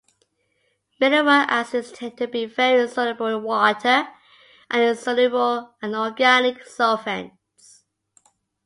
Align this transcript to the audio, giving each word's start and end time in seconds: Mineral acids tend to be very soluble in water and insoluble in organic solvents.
Mineral 0.99 1.29
acids 1.47 1.91
tend 1.91 2.17
to 2.17 2.27
be 2.27 2.45
very 2.47 2.87
soluble 2.87 3.27
in 3.27 3.43
water 3.43 4.07
and 4.71 4.81
insoluble 4.81 5.75
in 5.83 5.93
organic 5.93 6.65
solvents. 6.65 7.83